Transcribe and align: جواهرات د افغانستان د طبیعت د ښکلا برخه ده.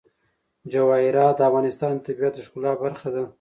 جواهرات 0.73 1.35
د 1.37 1.41
افغانستان 1.49 1.91
د 1.95 1.99
طبیعت 2.07 2.33
د 2.35 2.39
ښکلا 2.45 2.71
برخه 2.83 3.07
ده. 3.15 3.23